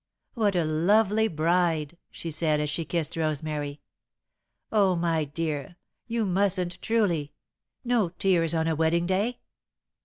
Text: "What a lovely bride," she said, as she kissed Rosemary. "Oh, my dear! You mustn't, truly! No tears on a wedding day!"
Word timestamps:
"What 0.33 0.55
a 0.55 0.63
lovely 0.63 1.27
bride," 1.27 1.95
she 2.09 2.31
said, 2.31 2.59
as 2.59 2.71
she 2.71 2.85
kissed 2.85 3.15
Rosemary. 3.15 3.81
"Oh, 4.71 4.95
my 4.95 5.25
dear! 5.25 5.75
You 6.07 6.25
mustn't, 6.25 6.81
truly! 6.81 7.33
No 7.83 8.09
tears 8.09 8.55
on 8.55 8.65
a 8.67 8.75
wedding 8.75 9.05
day!" 9.05 9.41